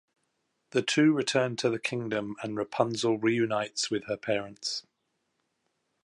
[0.71, 4.83] The two return to the kingdom and Rapunzel reunites with her parents.